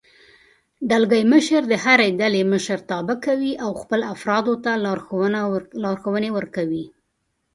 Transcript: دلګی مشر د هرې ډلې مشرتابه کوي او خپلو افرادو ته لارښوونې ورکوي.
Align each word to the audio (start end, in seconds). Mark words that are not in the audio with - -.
دلګی 0.89 1.23
مشر 1.33 1.61
د 1.71 1.73
هرې 1.85 2.09
ډلې 2.19 2.41
مشرتابه 2.51 3.15
کوي 3.25 3.51
او 3.63 3.71
خپلو 3.81 4.05
افرادو 4.15 4.53
ته 4.63 4.71
لارښوونې 5.83 6.29
ورکوي. 6.37 6.85